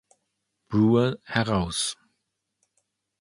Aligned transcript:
Brouwer 0.69 1.19
heraus. 1.25 1.95